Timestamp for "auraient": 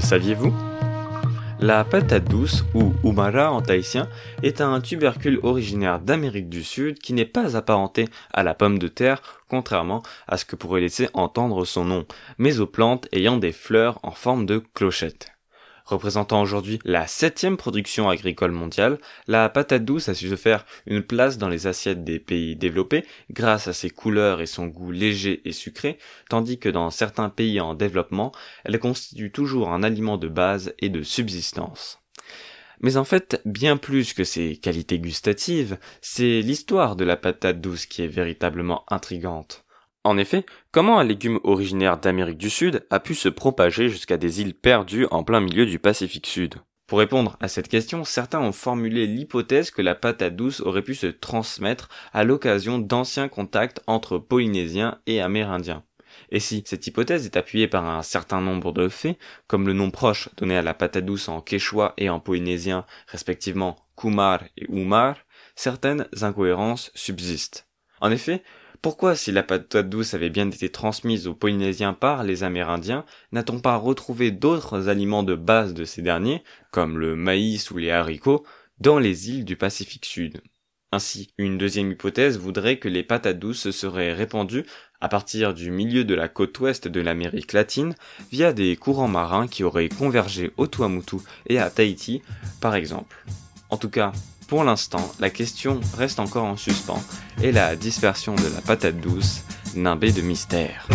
89.64-89.88